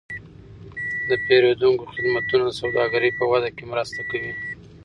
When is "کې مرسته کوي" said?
3.55-4.33